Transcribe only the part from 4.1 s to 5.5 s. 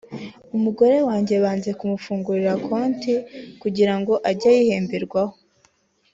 ajye ayihemberwaho